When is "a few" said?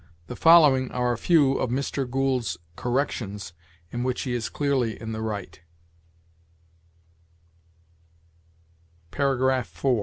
1.13-1.59